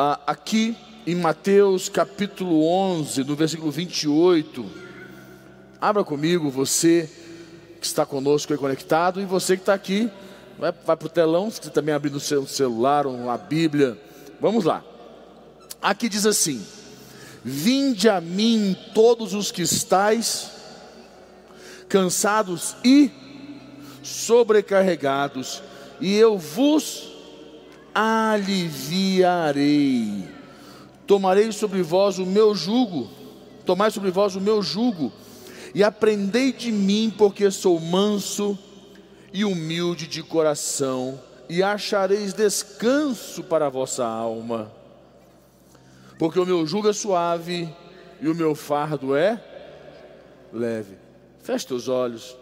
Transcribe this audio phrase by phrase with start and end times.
[0.00, 4.64] ah, aqui em Mateus capítulo 11, no versículo 28.
[5.80, 7.10] Abra comigo, você
[7.80, 10.08] que está conosco aí conectado, e você que está aqui,
[10.56, 13.98] vai, vai para o telão, se você também abrir no seu celular ou a Bíblia.
[14.40, 14.84] Vamos lá.
[15.82, 16.64] Aqui diz assim:
[17.42, 20.52] Vinde a mim todos os que estáis
[21.88, 23.10] cansados e
[24.04, 25.60] sobrecarregados,
[26.00, 27.07] e eu vos
[27.98, 29.58] aliviarei.
[31.04, 33.10] Tomarei sobre vós o meu jugo,
[33.66, 35.12] tomai sobre vós o meu jugo,
[35.74, 38.56] e aprendei de mim, porque sou manso
[39.32, 44.70] e humilde de coração, e achareis descanso para a vossa alma.
[46.18, 47.68] Porque o meu jugo é suave
[48.20, 49.42] e o meu fardo é
[50.52, 50.96] leve.
[51.42, 52.36] Feche teus olhos.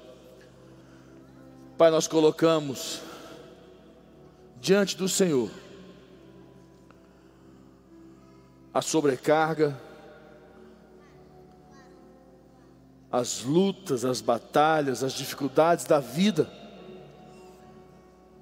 [1.78, 3.05] Pai, nós colocamos
[4.66, 5.48] diante do Senhor.
[8.75, 9.80] A sobrecarga,
[13.12, 16.50] as lutas, as batalhas, as dificuldades da vida,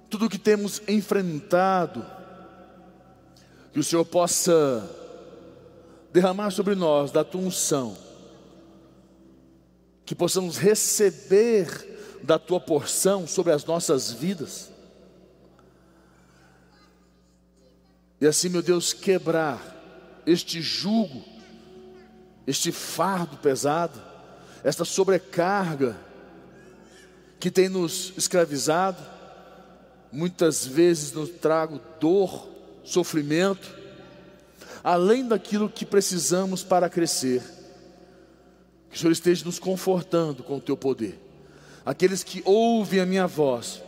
[0.09, 2.03] tudo que temos enfrentado,
[3.71, 4.89] que o Senhor possa
[6.11, 7.95] derramar sobre nós da tua unção,
[10.07, 14.73] que possamos receber da tua porção sobre as nossas vidas.
[18.25, 21.23] E assim, meu Deus, quebrar este jugo,
[22.47, 24.01] este fardo pesado,
[24.65, 25.95] esta sobrecarga
[27.39, 28.97] que tem nos escravizado,
[30.11, 32.49] muitas vezes nos trago dor,
[32.83, 33.69] sofrimento,
[34.83, 37.43] além daquilo que precisamos para crescer.
[38.89, 41.21] Que o Senhor esteja nos confortando com o teu poder
[41.85, 43.83] aqueles que ouvem a minha voz,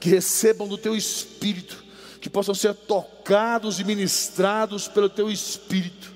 [0.00, 1.83] que recebam do teu espírito,
[2.24, 6.10] que possam ser tocados e ministrados pelo teu espírito,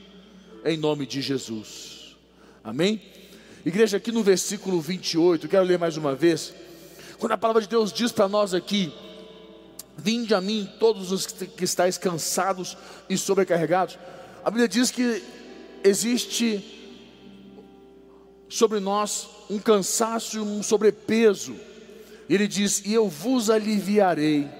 [0.64, 2.16] em nome de Jesus.
[2.64, 3.02] Amém?
[3.62, 6.54] Igreja, aqui no versículo 28, quero ler mais uma vez.
[7.18, 8.90] Quando a palavra de Deus diz para nós aqui:
[9.98, 12.74] Vinde a mim, todos os que estáis cansados
[13.06, 13.98] e sobrecarregados.
[14.42, 15.22] A Bíblia diz que
[15.84, 16.64] existe
[18.48, 21.54] sobre nós um cansaço, um sobrepeso.
[22.30, 24.57] Ele diz: E eu vos aliviarei.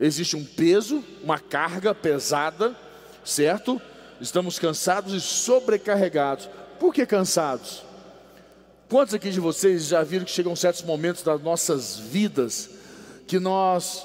[0.00, 2.74] Existe um peso, uma carga pesada,
[3.22, 3.80] certo?
[4.18, 6.48] Estamos cansados e sobrecarregados.
[6.78, 7.82] Por que cansados?
[8.88, 12.70] Quantos aqui de vocês já viram que chegam certos momentos das nossas vidas
[13.26, 14.04] que nós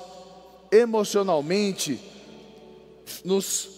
[0.71, 1.99] emocionalmente
[3.23, 3.69] nos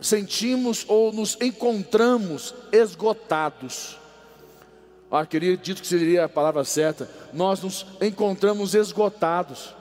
[0.00, 3.96] sentimos ou nos encontramos esgotados.
[5.10, 7.10] Ah, queria dito que seria a palavra certa.
[7.32, 9.74] Nós nos encontramos esgotados.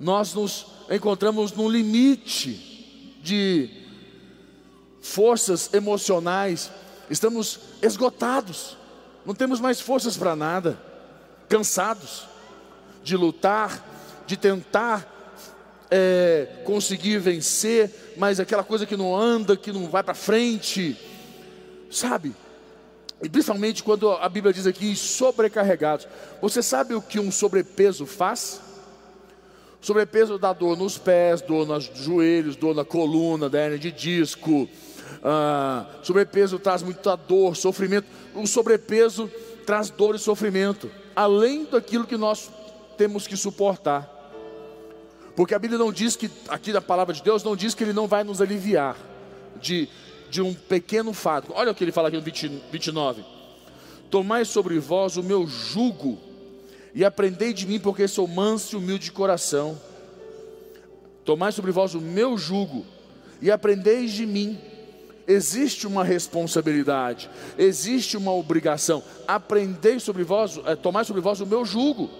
[0.00, 3.68] Nós nos encontramos no limite de
[5.02, 6.70] forças emocionais.
[7.10, 8.78] Estamos esgotados.
[9.26, 10.80] Não temos mais forças para nada.
[11.48, 12.26] Cansados
[13.04, 13.84] de lutar,
[14.26, 15.06] de tentar
[15.90, 20.96] é, conseguir vencer, mas aquela coisa que não anda, que não vai para frente,
[21.90, 22.34] sabe?
[23.22, 26.08] E principalmente quando a Bíblia diz aqui sobrecarregados.
[26.40, 28.60] Você sabe o que um sobrepeso faz?
[29.80, 34.68] Sobrepeso dá dor nos pés, dor nos joelhos, dor na coluna, da hernia de disco.
[35.22, 38.06] Ah, sobrepeso traz muita dor, sofrimento.
[38.34, 39.30] O sobrepeso
[39.64, 42.50] traz dor e sofrimento, além daquilo que nós
[42.98, 44.18] temos que suportar.
[45.34, 47.94] Porque a Bíblia não diz que, aqui na palavra de Deus, não diz que Ele
[47.94, 48.96] não vai nos aliviar
[49.60, 49.88] de,
[50.28, 51.52] de um pequeno fato.
[51.54, 53.24] Olha o que ele fala aqui no 20, 29.
[54.10, 56.18] Tomai sobre vós o meu jugo
[56.94, 59.80] e aprendei de mim, porque sou manso e humilde de coração.
[61.24, 62.84] Tomai sobre vós o meu jugo
[63.40, 64.58] e aprendeis de mim.
[65.26, 69.02] Existe uma responsabilidade, existe uma obrigação.
[69.28, 72.10] Aprendei sobre vós, é, tomai sobre vós o meu jugo.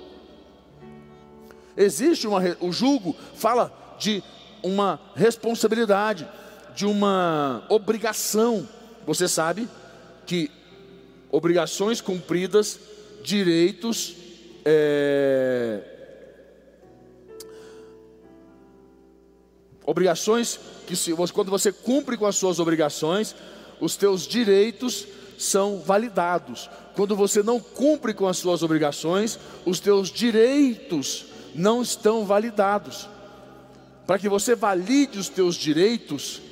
[1.76, 4.22] Existe uma, o julgo fala de
[4.62, 6.28] uma responsabilidade,
[6.76, 8.69] de uma obrigação.
[9.06, 9.69] Você sabe
[10.26, 10.50] que
[11.32, 12.78] obrigações cumpridas,
[13.25, 14.14] direitos,
[14.64, 15.80] é,
[19.84, 23.34] obrigações que se, quando você cumpre com as suas obrigações,
[23.80, 25.06] os teus direitos
[25.38, 26.68] são validados.
[26.94, 33.08] Quando você não cumpre com as suas obrigações, os teus direitos não estão validados.
[34.06, 36.42] Para que você valide os teus direitos,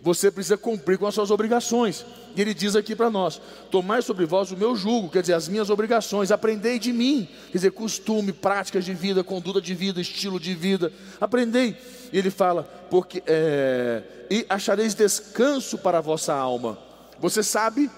[0.00, 2.04] você precisa cumprir com as suas obrigações.
[2.34, 3.40] E ele diz aqui para nós:
[3.70, 7.58] Tomai sobre vós o meu jugo, quer dizer, as minhas obrigações, aprendei de mim, quer
[7.58, 11.76] dizer, costume, práticas de vida, conduta de vida, estilo de vida, aprendei.
[12.12, 16.78] E ele fala: porque é, e achareis descanso para a vossa alma.
[17.20, 17.90] Você sabe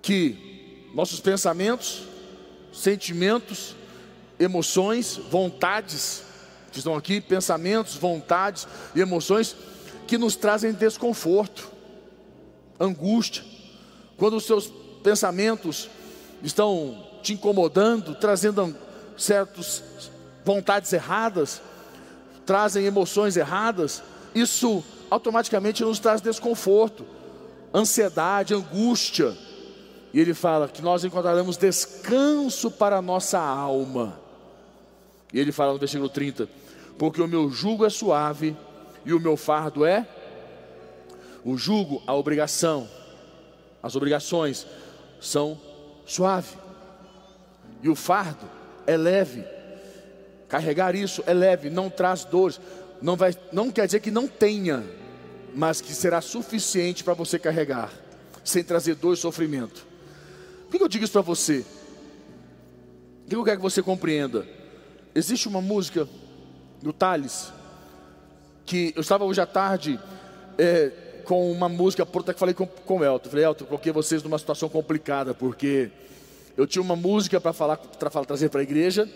[0.00, 2.04] que nossos pensamentos,
[2.72, 3.76] sentimentos,
[4.38, 6.22] emoções, vontades,
[6.72, 9.56] que estão aqui, pensamentos, vontades e emoções
[10.06, 11.70] que nos trazem desconforto,
[12.78, 13.44] angústia.
[14.16, 14.70] Quando os seus
[15.02, 15.88] pensamentos
[16.42, 18.74] estão te incomodando, trazendo
[19.16, 19.82] certas
[20.44, 21.60] vontades erradas,
[22.44, 24.02] trazem emoções erradas,
[24.34, 27.04] isso automaticamente nos traz desconforto,
[27.74, 29.36] ansiedade, angústia.
[30.12, 34.18] E ele fala que nós encontraremos descanso para a nossa alma.
[35.32, 36.48] E ele fala no versículo 30:
[36.96, 38.56] Porque o meu jugo é suave
[39.04, 40.06] e o meu fardo é
[41.46, 42.88] o jugo, a obrigação,
[43.80, 44.66] as obrigações
[45.20, 45.56] são
[46.04, 46.56] suave.
[47.80, 48.50] E o fardo
[48.84, 49.44] é leve.
[50.48, 52.60] Carregar isso é leve, não traz dores.
[53.00, 54.84] Não, vai, não quer dizer que não tenha,
[55.54, 57.92] mas que será suficiente para você carregar,
[58.42, 59.86] sem trazer dor e sofrimento.
[60.68, 61.64] Por que eu digo isso para você?
[63.24, 64.44] O que eu quero que você compreenda?
[65.14, 66.08] Existe uma música
[66.82, 67.52] do Thales,
[68.64, 70.00] que eu estava hoje à tarde
[70.58, 73.28] é, com uma música pronta que falei com, com o Elton.
[73.28, 75.90] Falei, Elton, coloquei vocês numa situação complicada, porque
[76.56, 79.08] eu tinha uma música para falar, para trazer para a igreja,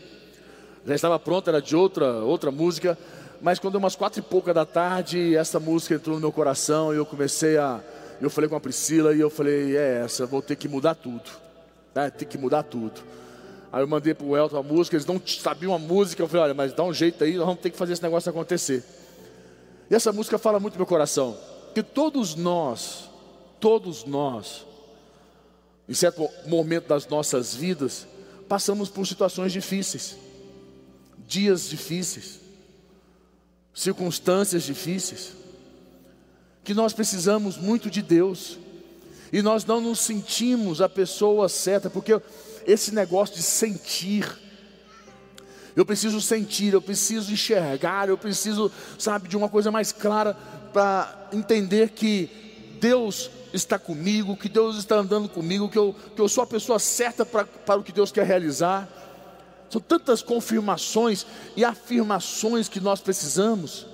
[0.85, 2.99] já estava pronta, era de outra, outra música,
[3.41, 6.97] mas quando umas quatro e pouca da tarde, essa música entrou no meu coração e
[6.97, 7.81] eu comecei a.
[8.21, 11.23] Eu falei com a Priscila e eu falei, é essa, vou ter que mudar tudo.
[11.95, 12.11] Né?
[12.11, 13.01] Tem que mudar tudo.
[13.73, 16.45] Aí eu mandei para o Elton a música, eles não sabiam a música, eu falei,
[16.45, 18.85] olha, mas dá um jeito aí, nós vamos ter que fazer esse negócio acontecer.
[19.91, 21.37] E essa música fala muito no meu coração,
[21.75, 23.11] que todos nós,
[23.59, 24.67] todos nós,
[25.89, 28.07] em certo momento das nossas vidas,
[28.49, 30.17] passamos por situações difíceis,
[31.27, 32.41] dias difíceis
[33.75, 35.33] circunstâncias difíceis,
[36.63, 38.59] que nós precisamos muito de Deus,
[39.33, 42.21] e nós não nos sentimos a pessoa certa, porque
[42.67, 44.27] esse negócio de sentir,
[45.75, 50.37] eu preciso sentir, eu preciso enxergar, eu preciso, sabe, de uma coisa mais clara
[50.73, 56.29] para entender que Deus está comigo, que Deus está andando comigo, que eu, que eu
[56.29, 58.89] sou a pessoa certa para, para o que Deus quer realizar.
[59.69, 61.27] São tantas confirmações
[61.57, 63.87] e afirmações que nós precisamos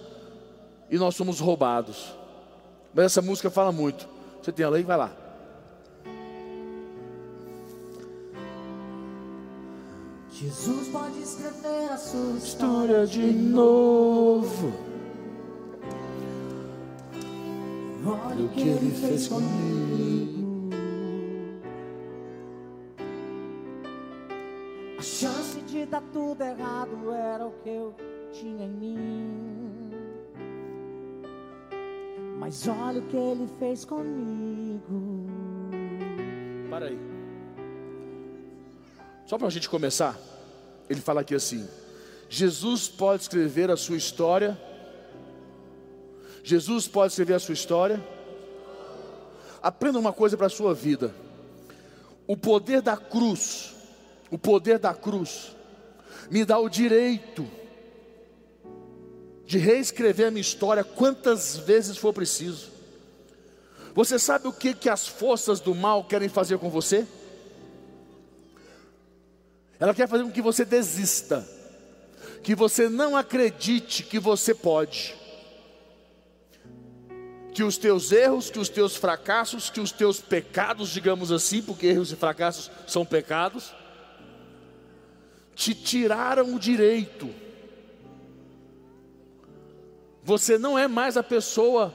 [0.90, 2.14] e nós somos roubados.
[2.94, 4.08] Mas essa música fala muito.
[4.42, 4.82] Você tem ela aí?
[4.82, 5.12] Vai lá.
[10.30, 14.95] Jesus pode escrever a sua história de novo.
[18.08, 20.70] Olha o que ele fez comigo.
[24.96, 27.94] A chance de dar tudo errado era o que eu
[28.32, 29.90] tinha em mim.
[32.38, 35.26] Mas olha o que ele fez comigo.
[36.70, 36.98] Para aí.
[39.26, 40.16] Só para a gente começar,
[40.88, 41.68] ele fala aqui assim:
[42.28, 44.56] Jesus pode escrever a sua história.
[46.46, 48.02] Jesus pode escrever a sua história.
[49.62, 51.14] Aprenda uma coisa para a sua vida:
[52.26, 53.76] o poder da cruz
[54.30, 55.54] o poder da cruz
[56.30, 57.48] me dá o direito
[59.44, 62.70] de reescrever a minha história quantas vezes for preciso.
[63.94, 67.06] Você sabe o que, que as forças do mal querem fazer com você?
[69.78, 71.46] Ela quer fazer com que você desista,
[72.42, 75.14] que você não acredite que você pode,
[77.56, 81.86] que os teus erros, que os teus fracassos, que os teus pecados, digamos assim, porque
[81.86, 83.74] erros e fracassos são pecados,
[85.54, 87.34] te tiraram o direito.
[90.22, 91.94] Você não é mais a pessoa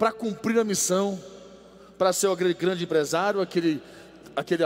[0.00, 1.16] para cumprir a missão,
[1.96, 3.80] para ser aquele grande empresário, aquele,
[4.34, 4.64] aquele.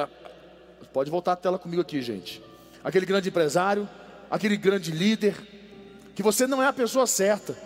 [0.94, 2.42] Pode voltar a tela comigo aqui, gente.
[2.82, 3.86] Aquele grande empresário,
[4.30, 5.36] aquele grande líder,
[6.14, 7.65] que você não é a pessoa certa.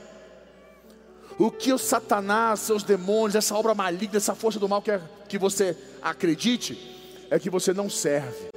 [1.40, 5.38] O que o Satanás, seus demônios, essa obra maligna, essa força do mal quer que
[5.38, 6.76] você acredite,
[7.30, 8.50] é que você não serve.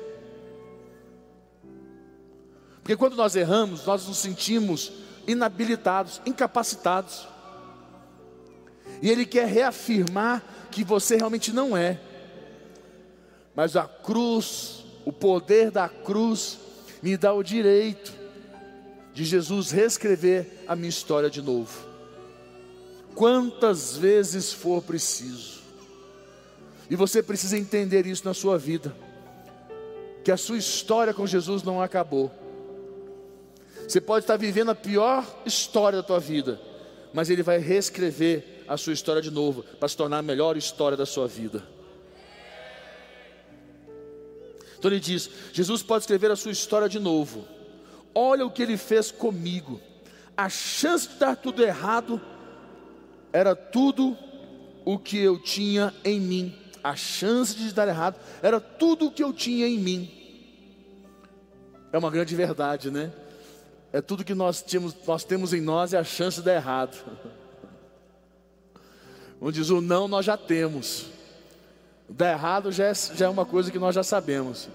[2.82, 4.92] Porque quando nós erramos, nós nos sentimos
[5.26, 7.26] inabilitados, incapacitados.
[9.02, 12.02] E Ele quer reafirmar que você realmente não é.
[13.56, 16.60] Mas a cruz, o poder da cruz,
[17.02, 18.12] me dá o direito
[19.14, 21.93] de Jesus reescrever a minha história de novo.
[23.16, 25.62] Quantas vezes for preciso.
[26.90, 28.96] E você precisa entender isso na sua vida,
[30.24, 32.32] que a sua história com Jesus não acabou.
[33.88, 36.60] Você pode estar vivendo a pior história da tua vida,
[37.14, 40.98] mas Ele vai reescrever a sua história de novo, para se tornar a melhor história
[40.98, 41.64] da sua vida.
[44.78, 47.48] Então ele diz: Jesus pode escrever a sua história de novo.
[48.14, 49.80] Olha o que ele fez comigo.
[50.36, 52.22] A chance de dar tudo errado
[53.34, 54.16] era tudo
[54.86, 56.56] o que eu tinha em mim.
[56.84, 60.12] A chance de dar errado era tudo o que eu tinha em mim.
[61.92, 63.12] É uma grande verdade, né?
[63.92, 66.98] É tudo que nós temos, nós temos em nós é a chance de dar errado.
[69.42, 71.08] Onde diz o não, nós já temos.
[72.08, 74.70] Dar errado já é, já é uma coisa que nós já sabemos.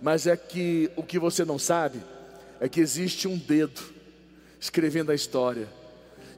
[0.00, 2.00] Mas é que o que você não sabe
[2.60, 3.80] é que existe um dedo
[4.60, 5.68] escrevendo a história.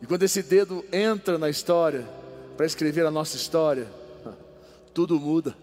[0.02, 2.06] E quando esse dedo entra na história,
[2.56, 3.86] para escrever a nossa história,
[4.92, 5.56] tudo muda.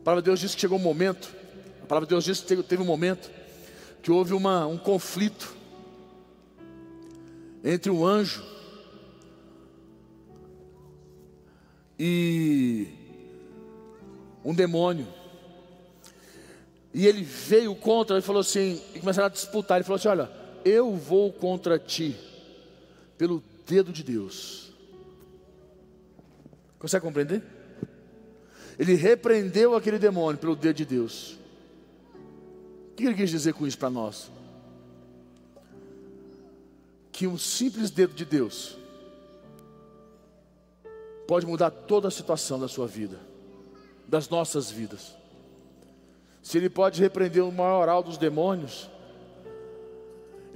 [0.00, 1.34] A palavra de Deus diz que chegou um momento,
[1.82, 3.30] a palavra de Deus diz que teve um momento
[4.02, 5.54] que houve uma, um conflito
[7.64, 8.44] entre um anjo
[11.98, 12.86] e
[14.44, 15.08] um demônio.
[16.94, 19.78] E ele veio contra, ele falou assim, e começaram a disputar.
[19.78, 20.30] Ele falou assim: Olha,
[20.66, 22.16] eu vou contra ti,
[23.16, 24.72] pelo dedo de Deus.
[26.76, 27.40] Consegue compreender?
[28.76, 31.38] Ele repreendeu aquele demônio pelo dedo de Deus.
[32.90, 34.30] O que ele quis dizer com isso para nós?
[37.12, 38.76] Que um simples dedo de Deus
[41.28, 43.18] pode mudar toda a situação da sua vida,
[44.06, 45.14] das nossas vidas.
[46.42, 48.90] Se ele pode repreender o maioral dos demônios,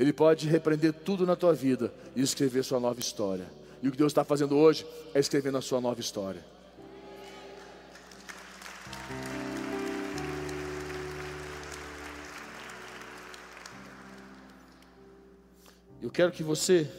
[0.00, 3.47] ele pode repreender tudo na tua vida e escrever sua nova história.
[3.83, 6.42] E o que Deus está fazendo hoje é escrever na sua nova história.
[16.00, 16.90] Eu quero que você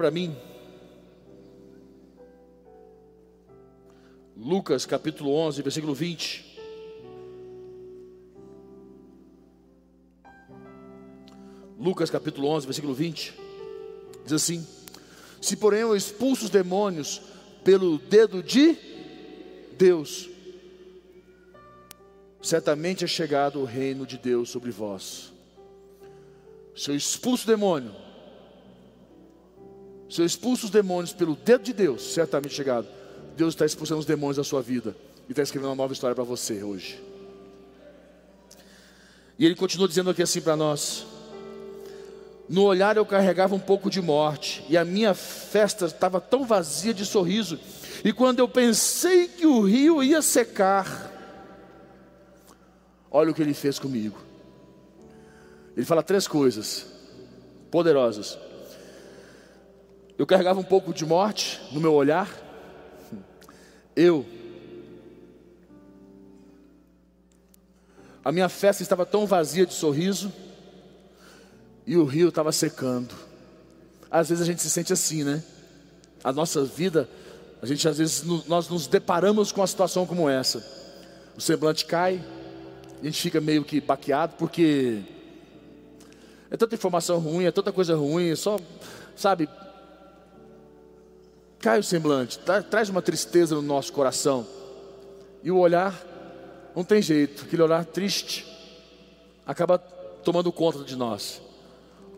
[0.00, 0.34] para mim.
[4.34, 6.58] Lucas capítulo 11, versículo 20.
[11.78, 13.34] Lucas capítulo 11, versículo 20,
[14.24, 14.66] diz assim:
[15.38, 17.20] Se porém eu expulso os demônios
[17.62, 18.78] pelo dedo de
[19.76, 20.30] Deus,
[22.40, 25.30] certamente é chegado o reino de Deus sobre vós.
[26.74, 27.94] Se eu expulso o demônio,
[30.10, 32.86] se eu expulso os demônios pelo dedo de Deus, certamente chegado,
[33.36, 34.96] Deus está expulsando os demônios da sua vida
[35.28, 37.00] e está escrevendo uma nova história para você hoje.
[39.38, 41.06] E ele continua dizendo aqui assim para nós:
[42.48, 46.92] no olhar eu carregava um pouco de morte, e a minha festa estava tão vazia
[46.92, 47.58] de sorriso.
[48.04, 51.08] E quando eu pensei que o rio ia secar,
[53.08, 54.18] olha o que ele fez comigo.
[55.76, 56.86] Ele fala três coisas
[57.70, 58.49] poderosas.
[60.20, 62.28] Eu carregava um pouco de morte no meu olhar.
[63.96, 64.26] Eu.
[68.22, 70.30] A minha festa estava tão vazia de sorriso
[71.86, 73.14] e o rio estava secando.
[74.10, 75.42] Às vezes a gente se sente assim, né?
[76.22, 77.08] A nossa vida,
[77.62, 80.62] a gente às vezes nós nos deparamos com uma situação como essa.
[81.34, 82.22] O semblante cai,
[83.00, 85.00] a gente fica meio que baqueado porque
[86.50, 88.58] é tanta informação ruim, é tanta coisa ruim, é só,
[89.16, 89.48] sabe,
[91.60, 94.46] cai o semblante, tra traz uma tristeza no nosso coração.
[95.42, 95.94] E o olhar,
[96.74, 98.46] não tem jeito, aquele olhar triste
[99.46, 101.40] acaba tomando conta de nós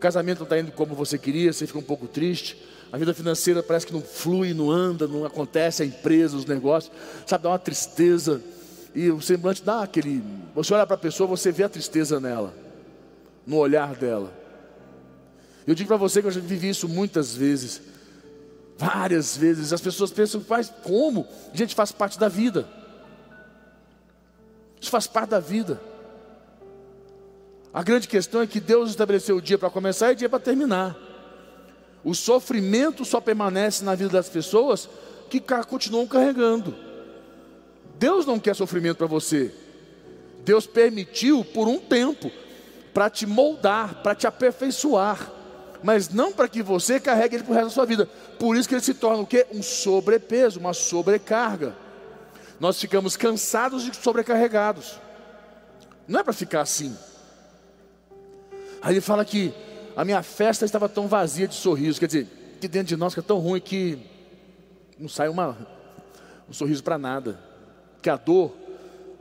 [0.03, 2.57] casamento não está indo como você queria, você fica um pouco triste.
[2.91, 6.93] A vida financeira parece que não flui, não anda, não acontece, a empresa, os negócios,
[7.25, 8.41] sabe, dá uma tristeza.
[8.93, 10.21] E o semblante dá aquele.
[10.53, 12.53] Você olha para a pessoa, você vê a tristeza nela,
[13.47, 14.31] no olhar dela.
[15.65, 17.81] Eu digo para você que eu já vivi isso muitas vezes,
[18.83, 19.71] várias vezes.
[19.71, 21.27] As pessoas pensam, faz como?
[21.53, 22.67] Gente, faz parte da vida.
[24.79, 25.79] Isso faz parte da vida.
[27.73, 30.39] A grande questão é que Deus estabeleceu o dia para começar e o dia para
[30.39, 30.95] terminar.
[32.03, 34.89] O sofrimento só permanece na vida das pessoas
[35.29, 36.75] que continuam carregando.
[37.97, 39.53] Deus não quer sofrimento para você.
[40.43, 42.29] Deus permitiu por um tempo
[42.93, 45.31] para te moldar, para te aperfeiçoar,
[45.83, 48.05] mas não para que você carregue ele para o resto da sua vida.
[48.39, 49.45] Por isso que ele se torna o quê?
[49.51, 51.75] Um sobrepeso, uma sobrecarga.
[52.59, 54.97] Nós ficamos cansados e sobrecarregados.
[56.07, 56.95] Não é para ficar assim.
[58.81, 59.53] Aí ele fala que
[59.95, 62.27] a minha festa estava tão vazia de sorriso, quer dizer,
[62.61, 63.99] que dentro de nós é tão ruim que
[64.97, 65.57] não sai uma,
[66.49, 67.39] um sorriso para nada.
[68.01, 68.53] Que a dor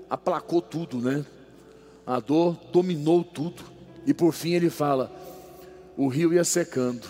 [0.08, 1.24] aplacou tudo, né?
[2.06, 3.64] A dor dominou tudo.
[4.06, 5.10] E por fim ele fala:
[5.96, 7.06] o rio ia secando,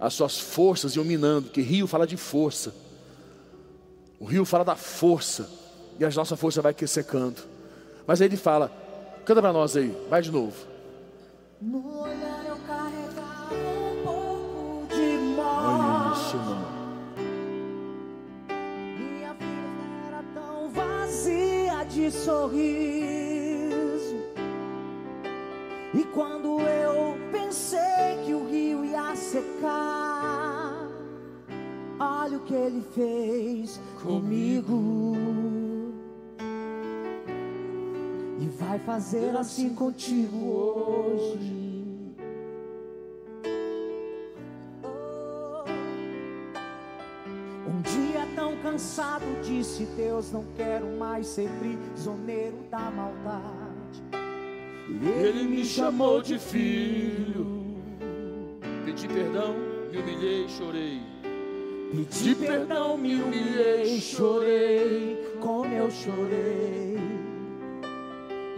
[0.00, 2.74] as suas forças iam minando, que rio fala de força.
[4.20, 5.48] O rio fala da força,
[5.98, 7.42] e a nossa força vai secando.
[8.06, 8.70] Mas aí ele fala:
[9.24, 10.54] canta para nós aí, vai de novo.
[11.60, 16.18] No olhar eu carregava um pouco de morte.
[16.18, 16.74] Isso, irmão.
[18.98, 23.33] Minha vida era tão vazia de sorriso.
[26.14, 30.88] Quando eu pensei que o rio ia secar,
[31.98, 35.16] olha o que ele fez comigo.
[38.38, 42.14] E vai fazer assim contigo hoje.
[44.84, 45.64] Oh.
[47.68, 53.63] Um dia tão cansado disse Deus, não quero mais ser prisioneiro da maldade.
[54.88, 57.64] Ele me chamou de filho.
[58.84, 59.54] Pedi perdão,
[59.90, 61.00] me humilhei, chorei.
[61.90, 66.98] Pedi perdão, me humilhei, chorei, como eu chorei.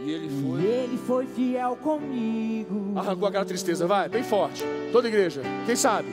[0.05, 0.65] E ele E foi.
[0.65, 2.93] ele foi fiel comigo.
[2.97, 4.65] Arrancou aquela tristeza, vai, bem forte.
[4.93, 6.09] Toda igreja, quem sabe?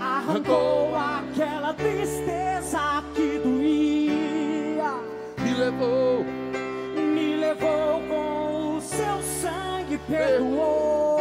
[0.00, 4.94] Arrancou aquela tristeza que doía.
[5.42, 6.24] Me levou,
[10.08, 11.16] perdoou.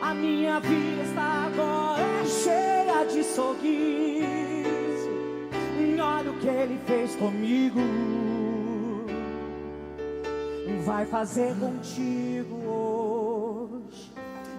[0.00, 4.28] A minha vida agora cheia de sorriso.
[6.00, 7.80] Olha o que ele fez comigo.
[10.84, 14.10] Vai fazer contigo hoje.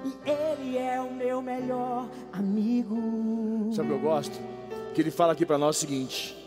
[0.05, 3.71] E ele é o meu melhor amigo.
[3.73, 4.39] sabe o que eu gosto?
[4.93, 6.38] Que ele fala aqui para nós o seguinte: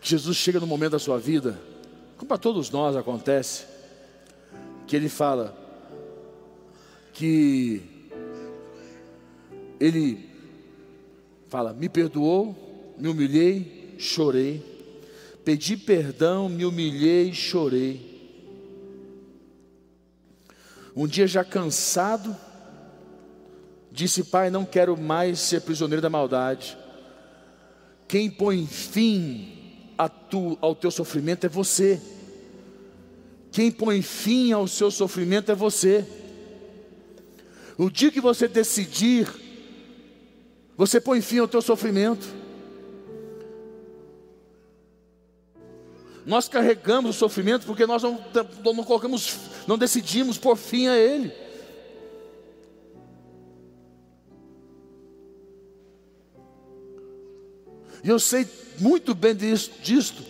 [0.00, 1.60] que Jesus chega no momento da sua vida,
[2.16, 3.64] como para todos nós acontece,
[4.86, 5.56] que ele fala
[7.12, 7.82] que
[9.78, 10.30] ele
[11.48, 14.64] fala, me perdoou, me humilhei, chorei,
[15.44, 18.08] pedi perdão, me humilhei, chorei.
[20.96, 22.34] Um dia já cansado,
[23.92, 26.76] disse: Pai, não quero mais ser prisioneiro da maldade.
[28.08, 29.59] Quem põe fim
[30.30, 32.00] tu, ao teu sofrimento é você.
[33.50, 36.06] Quem põe fim ao seu sofrimento é você.
[37.76, 39.28] O dia que você decidir,
[40.76, 42.26] você põe fim ao teu sofrimento.
[46.24, 48.22] Nós carregamos o sofrimento porque nós não,
[48.64, 51.32] não colocamos, não decidimos por fim a ele.
[58.02, 60.22] E eu sei muito bem disso, disto,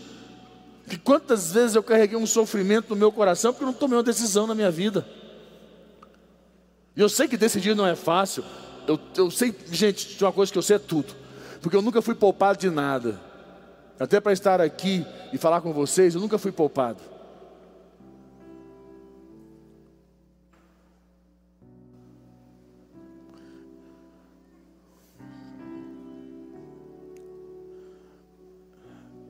[0.88, 4.02] que quantas vezes eu carreguei um sofrimento no meu coração porque eu não tomei uma
[4.02, 5.06] decisão na minha vida.
[6.96, 8.44] E eu sei que decidir não é fácil.
[8.86, 11.14] Eu, eu sei, gente, de uma coisa que eu sei é tudo.
[11.62, 13.20] Porque eu nunca fui poupado de nada.
[13.98, 17.09] Até para estar aqui e falar com vocês, eu nunca fui poupado.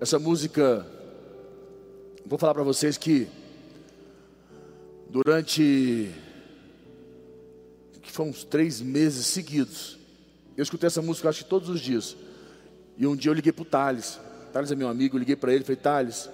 [0.01, 0.87] Essa música,
[2.25, 3.29] vou falar para vocês que
[5.11, 6.11] durante
[8.01, 9.99] que foi uns três meses seguidos,
[10.57, 12.17] eu escutei essa música acho que todos os dias.
[12.97, 14.19] E um dia eu liguei para o Thales.
[14.55, 16.31] Thales é meu amigo, eu liguei para ele e falei, Thales,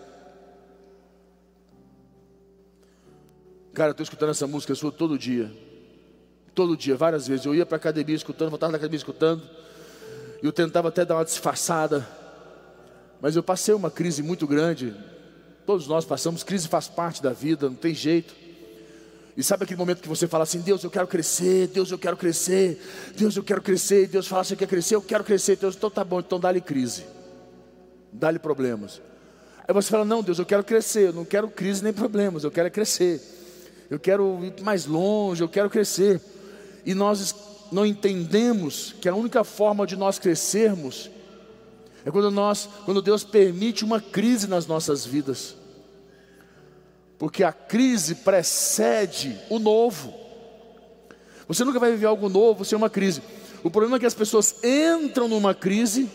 [3.74, 5.52] cara, eu estou escutando essa música sua todo dia.
[6.54, 7.44] Todo dia, várias vezes.
[7.44, 9.42] Eu ia para a academia escutando, voltava da academia escutando.
[10.40, 12.15] E eu tentava até dar uma disfarçada.
[13.20, 14.94] Mas eu passei uma crise muito grande.
[15.64, 18.34] Todos nós passamos, crise faz parte da vida, não tem jeito.
[19.36, 22.16] E sabe aquele momento que você fala assim: Deus, eu quero crescer, Deus, eu quero
[22.16, 22.80] crescer,
[23.16, 24.04] Deus, eu quero crescer.
[24.04, 24.94] E Deus fala: Você quer crescer?
[24.94, 25.56] Eu quero crescer.
[25.56, 27.04] Deus, então tá bom, então dá-lhe crise,
[28.12, 29.02] dá-lhe problemas.
[29.68, 32.50] Aí você fala: Não, Deus, eu quero crescer, eu não quero crise nem problemas, eu
[32.50, 33.20] quero é crescer,
[33.90, 36.18] eu quero ir mais longe, eu quero crescer.
[36.86, 37.34] E nós
[37.70, 41.10] não entendemos que a única forma de nós crescermos
[42.06, 45.56] é quando nós, quando Deus permite uma crise nas nossas vidas.
[47.18, 50.14] Porque a crise precede o novo.
[51.48, 53.20] Você nunca vai viver algo novo sem uma crise.
[53.64, 56.08] O problema é que as pessoas entram numa crise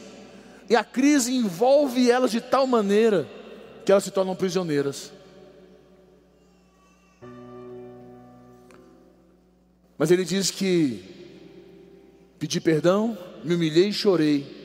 [0.70, 3.28] e a crise envolve elas de tal maneira
[3.84, 5.12] que elas se tornam prisioneiras.
[9.98, 11.04] Mas ele diz que
[12.40, 14.61] pedi perdão, me humilhei e chorei,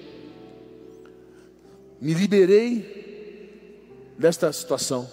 [2.01, 3.75] me liberei
[4.19, 5.11] desta situação,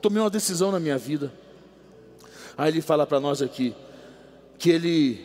[0.00, 1.32] tomei uma decisão na minha vida.
[2.56, 3.74] Aí ele fala para nós aqui
[4.58, 5.20] que ele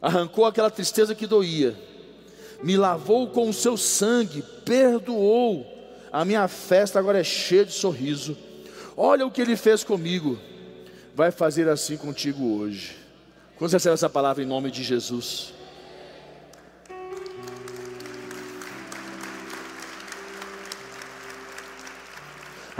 [0.00, 1.76] arrancou aquela tristeza que doía
[2.62, 5.66] me lavou com o seu sangue, perdoou.
[6.12, 8.36] A minha festa agora é cheia de sorriso.
[8.96, 10.38] Olha o que ele fez comigo.
[11.14, 12.96] Vai fazer assim contigo hoje.
[13.56, 15.52] Quando você recebe essa palavra em nome de Jesus?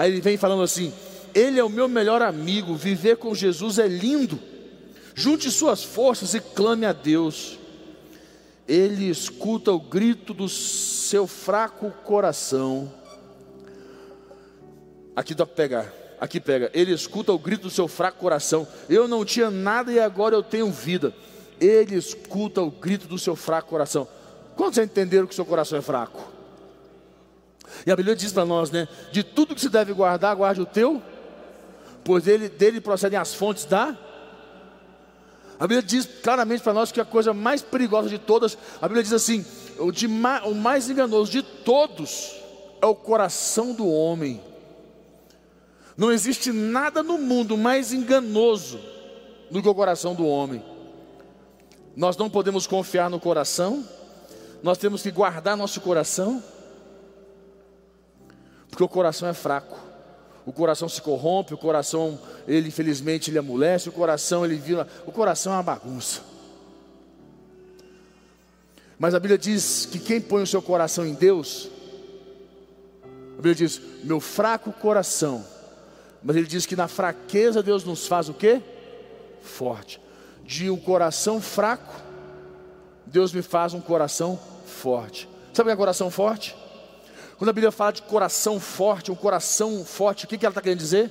[0.01, 0.93] Aí ele vem falando assim:
[1.35, 2.75] Ele é o meu melhor amigo.
[2.75, 4.41] Viver com Jesus é lindo.
[5.15, 7.61] Junte suas forças e clame a Deus
[8.71, 12.89] ele escuta o grito do seu fraco coração.
[15.17, 16.71] Aqui dá para pegar, aqui pega.
[16.73, 18.69] Ele escuta o grito do seu fraco coração.
[18.89, 21.13] Eu não tinha nada e agora eu tenho vida.
[21.61, 24.07] Ele escuta o grito do seu fraco coração.
[24.55, 26.39] Quantos entenderam que seu coração é fraco?
[27.87, 28.88] E a Bíblia diz para nós, né?
[29.12, 31.03] De tudo que se deve guardar, guarde o teu,
[32.05, 33.97] pois dele, dele procedem as fontes da
[35.61, 39.03] a Bíblia diz claramente para nós que a coisa mais perigosa de todas, a Bíblia
[39.03, 39.45] diz assim:
[39.79, 42.35] o, de, o mais enganoso de todos
[42.81, 44.40] é o coração do homem.
[45.99, 48.81] Não existe nada no mundo mais enganoso
[49.51, 50.64] do que o coração do homem.
[51.95, 53.85] Nós não podemos confiar no coração,
[54.62, 56.43] nós temos que guardar nosso coração,
[58.71, 59.91] porque o coração é fraco
[60.51, 65.13] o coração se corrompe, o coração, ele infelizmente ele amolece, o coração ele vira, o
[65.13, 66.23] coração é uma bagunça.
[68.99, 71.71] Mas a Bíblia diz que quem põe o seu coração em Deus,
[73.05, 75.45] a Bíblia diz, meu fraco coração,
[76.23, 78.61] mas ele diz que na fraqueza Deus nos faz o quê?
[79.41, 80.01] Forte.
[80.45, 81.95] De um coração fraco,
[83.07, 85.29] Deus me faz um coração forte.
[85.55, 86.57] Sabe o que é coração forte?
[87.40, 90.61] Quando a Bíblia fala de coração forte, um coração forte, o que, que ela está
[90.61, 91.11] querendo dizer?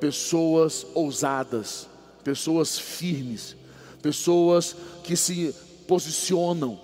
[0.00, 1.86] Pessoas ousadas,
[2.24, 3.54] pessoas firmes,
[4.02, 4.74] pessoas
[5.04, 5.54] que se
[5.86, 6.80] posicionam,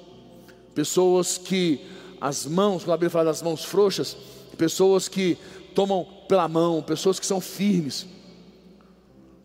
[0.73, 1.85] pessoas que
[2.21, 4.17] as mãos, quando a Bíblia fala das mãos frouxas,
[4.57, 5.37] pessoas que
[5.75, 8.07] tomam pela mão, pessoas que são firmes,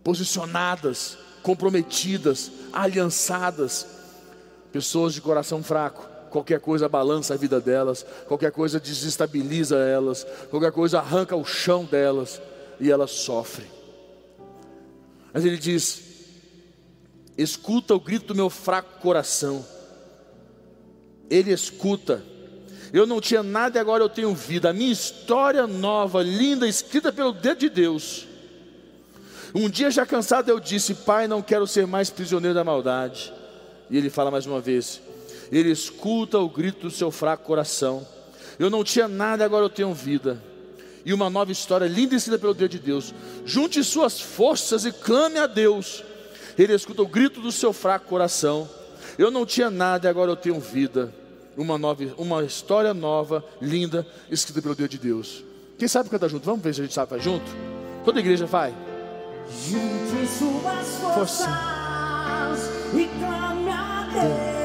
[0.04, 3.88] posicionadas, comprometidas, aliançadas,
[4.72, 10.72] pessoas de coração fraco qualquer coisa balança a vida delas, qualquer coisa desestabiliza elas, qualquer
[10.72, 12.42] coisa arranca o chão delas
[12.80, 13.68] e elas sofrem.
[15.34, 16.02] Mas ele diz:
[17.38, 19.66] escuta o grito do meu fraco coração.
[21.30, 22.24] Ele escuta.
[22.92, 24.72] Eu não tinha nada e agora eu tenho vida.
[24.72, 28.28] A minha história nova, linda, escrita pelo dedo de Deus.
[29.54, 33.32] Um dia já cansado eu disse: Pai, não quero ser mais prisioneiro da maldade.
[33.90, 35.02] E ele fala mais uma vez:
[35.52, 38.06] ele escuta o grito do seu fraco coração.
[38.58, 40.42] Eu não tinha nada, agora eu tenho vida.
[41.06, 43.14] E uma nova história linda escrita pelo Deus de Deus.
[43.46, 46.04] Junte suas forças e clame a Deus.
[46.58, 48.70] Ele escuta o grito do seu fraco coração.
[49.18, 51.14] Eu não tinha nada, agora eu tenho vida.
[51.58, 55.44] Uma, nova, uma história nova, linda, escrita pelo Deus de Deus.
[55.78, 56.46] Quem sabe cantar junto?
[56.46, 57.46] Vamos ver se a gente sabe fazer junto?
[58.04, 58.74] Toda a igreja vai.
[59.68, 61.50] Junte suas forças Força.
[62.94, 64.59] e clame a Deus.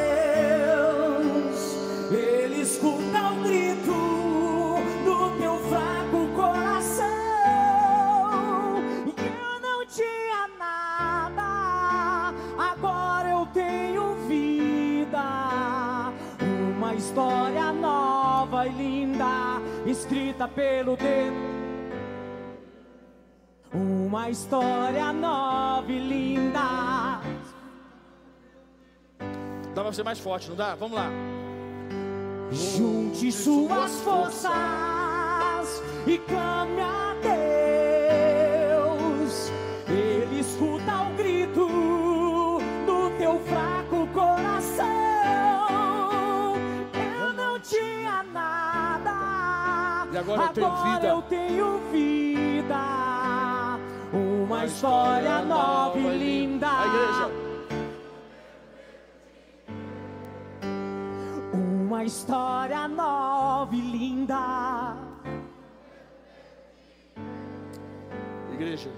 [16.94, 21.54] História nova e linda, escrita pelo dedo.
[23.72, 27.20] Uma história nova e linda.
[29.74, 30.74] Dá pra ser mais forte, não dá?
[30.76, 31.10] Vamos lá.
[32.52, 34.52] Junte suas forças
[36.06, 36.80] e clame
[50.34, 53.78] agora, agora eu tenho vida.
[54.12, 56.68] Uma história nova e linda.
[56.70, 57.30] A igreja.
[61.52, 65.14] Uma história nova e linda.
[68.54, 68.88] igreja.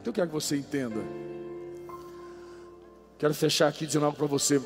[0.00, 1.00] Então eu quero que você entenda.
[3.18, 4.60] Quero fechar aqui dizendo algo para você.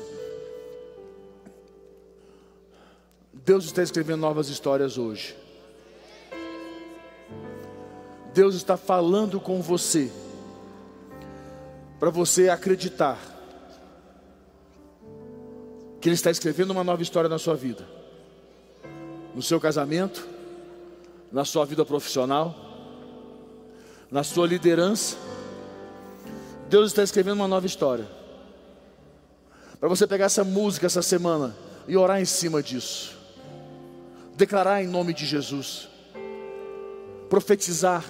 [3.33, 5.42] Deus está escrevendo novas histórias hoje.
[8.33, 10.11] Deus está falando com você,
[11.99, 13.19] para você acreditar
[16.01, 17.87] que Ele está escrevendo uma nova história na sua vida,
[19.35, 20.27] no seu casamento,
[21.31, 22.55] na sua vida profissional,
[24.09, 25.15] na sua liderança.
[26.69, 28.07] Deus está escrevendo uma nova história.
[29.79, 31.55] Para você pegar essa música essa semana
[31.87, 33.15] e orar em cima disso,
[34.35, 35.87] declarar em nome de Jesus,
[37.29, 38.03] profetizar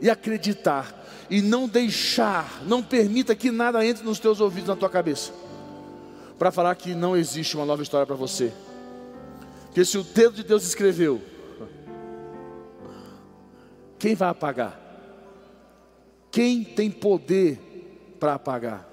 [0.00, 4.90] e acreditar e não deixar, não permita que nada entre nos teus ouvidos, na tua
[4.90, 5.32] cabeça,
[6.38, 8.52] para falar que não existe uma nova história para você.
[9.66, 11.22] Porque se o dedo de Deus escreveu,
[13.98, 14.80] quem vai apagar?
[16.30, 18.88] Quem tem poder para apagar?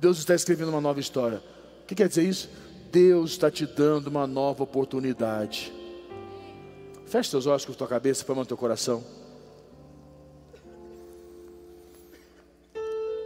[0.00, 1.42] Deus está escrevendo uma nova história.
[1.82, 2.48] O que quer dizer isso?
[2.90, 5.72] Deus está te dando uma nova oportunidade.
[7.10, 9.02] Feche seus olhos com a tua cabeça, põe no teu coração.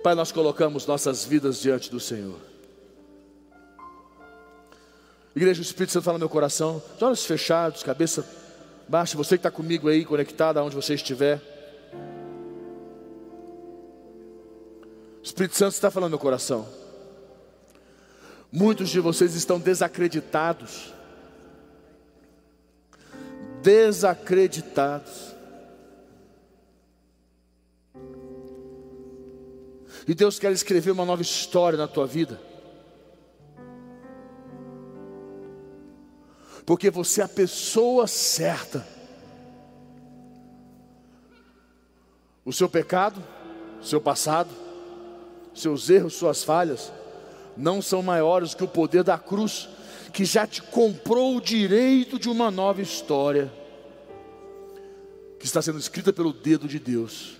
[0.02, 2.38] Pai, nós colocamos nossas vidas diante do Senhor.
[5.36, 8.26] Igreja, o Espírito Santo fala no meu coração, olhos fechados, cabeça
[8.88, 11.42] baixa, você que está comigo aí, conectado aonde você estiver.
[15.20, 16.66] O Espírito Santo está falando no meu coração.
[18.50, 20.94] Muitos de vocês estão desacreditados
[23.64, 25.34] desacreditados.
[30.06, 32.38] E Deus quer escrever uma nova história na tua vida.
[36.66, 38.86] Porque você é a pessoa certa.
[42.44, 43.22] O seu pecado,
[43.82, 44.50] seu passado,
[45.54, 46.92] seus erros, suas falhas,
[47.56, 49.70] não são maiores que o poder da cruz
[50.14, 53.52] que já te comprou o direito de uma nova história,
[55.40, 57.38] que está sendo escrita pelo dedo de Deus,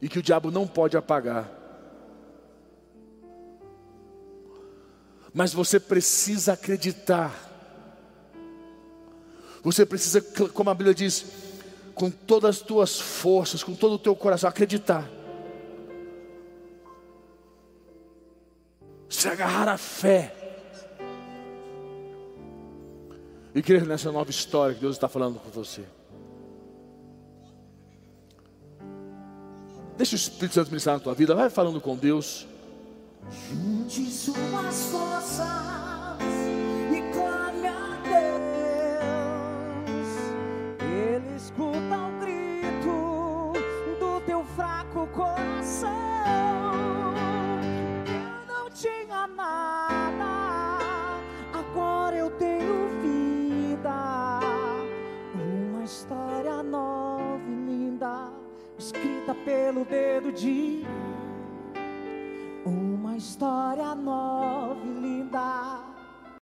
[0.00, 1.52] e que o diabo não pode apagar.
[5.34, 7.38] Mas você precisa acreditar,
[9.62, 10.22] você precisa,
[10.54, 11.26] como a Bíblia diz,
[11.94, 15.06] com todas as tuas forças, com todo o teu coração, acreditar.
[19.06, 20.39] Se agarrar à fé
[23.54, 25.84] e crer nessa nova história que Deus está falando com você.
[29.96, 32.46] Deixa o Espírito Santo ministrar na tua vida, vai falando com Deus.
[33.50, 35.89] Junte suas forças
[59.70, 60.84] pelo dedo de
[62.66, 65.89] uma história nova e linda,